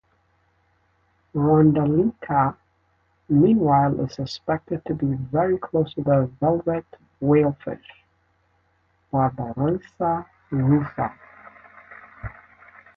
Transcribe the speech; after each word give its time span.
"Rondeletia", 1.35 2.55
meanwhile, 3.29 3.99
is 3.99 4.15
suspected 4.15 4.83
to 4.85 4.95
be 4.95 5.13
very 5.13 5.59
close 5.59 5.93
to 5.93 6.01
the 6.01 6.31
velvet 6.39 6.87
whalefish, 7.21 7.85
"Barbourisia 9.13 10.25
rufa". 10.49 11.13